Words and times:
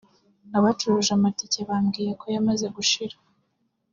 abacuruje 0.57 1.11
amatike 1.17 1.59
bambwiye 1.69 2.11
ko 2.19 2.25
yamaze 2.33 2.65
gushira 2.75 3.15